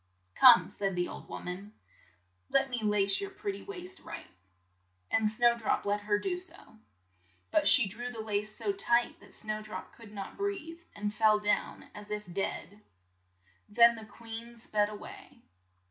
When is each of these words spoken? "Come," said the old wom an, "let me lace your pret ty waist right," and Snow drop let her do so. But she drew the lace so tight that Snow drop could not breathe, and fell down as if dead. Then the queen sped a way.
"Come," 0.33 0.71
said 0.71 0.95
the 0.95 1.07
old 1.09 1.27
wom 1.29 1.47
an, 1.47 1.73
"let 2.49 2.71
me 2.71 2.81
lace 2.81 3.21
your 3.21 3.29
pret 3.29 3.53
ty 3.55 3.61
waist 3.61 3.99
right," 3.99 4.25
and 5.11 5.29
Snow 5.29 5.55
drop 5.55 5.85
let 5.85 5.99
her 6.01 6.17
do 6.17 6.39
so. 6.39 6.57
But 7.51 7.67
she 7.67 7.87
drew 7.87 8.09
the 8.11 8.19
lace 8.23 8.55
so 8.57 8.71
tight 8.73 9.19
that 9.19 9.35
Snow 9.35 9.61
drop 9.61 9.95
could 9.95 10.11
not 10.11 10.37
breathe, 10.37 10.81
and 10.95 11.13
fell 11.13 11.39
down 11.39 11.87
as 11.93 12.09
if 12.09 12.23
dead. 12.33 12.81
Then 13.69 13.93
the 13.93 14.05
queen 14.07 14.57
sped 14.57 14.89
a 14.89 14.95
way. 14.95 15.43